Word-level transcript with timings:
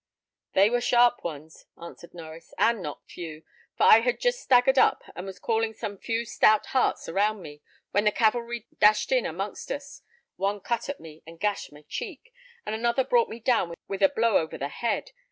"They 0.53 0.71
were 0.71 0.81
sharp 0.81 1.23
ones," 1.23 1.67
answered 1.79 2.13
Norries, 2.15 2.55
"and 2.57 2.81
not 2.81 3.07
few; 3.07 3.43
for 3.77 3.83
I 3.83 3.99
had 3.99 4.19
just 4.19 4.39
staggered 4.39 4.79
up, 4.79 5.03
and 5.15 5.27
was 5.27 5.37
calling 5.37 5.75
some 5.75 5.99
few 5.99 6.25
stout 6.25 6.65
hearts 6.73 7.07
around 7.07 7.43
me, 7.43 7.61
when 7.91 8.05
the 8.05 8.11
cavalry 8.11 8.65
dashed 8.79 9.11
in 9.11 9.27
amongst 9.27 9.71
us. 9.71 10.01
One 10.37 10.59
cut 10.59 10.89
at 10.89 10.99
me, 10.99 11.21
and 11.27 11.39
gashed 11.39 11.71
my 11.71 11.85
cheek, 11.87 12.33
and 12.65 12.73
another 12.73 13.03
brought 13.03 13.29
me 13.29 13.39
down 13.39 13.75
with 13.87 14.01
a 14.01 14.09
blow 14.09 14.37
over 14.37 14.57
the 14.57 14.69
head. 14.69 15.11